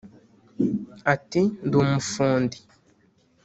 [1.13, 2.57] Ati ‘‘Ndi umufundi